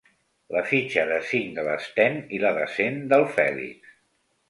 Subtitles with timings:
[0.55, 3.97] La fitxa de cinc de l'Sten i la de cent del Fèlix.